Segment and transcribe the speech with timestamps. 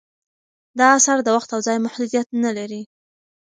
[0.79, 2.81] دا اثر د وخت او ځای محدودیت نه لري.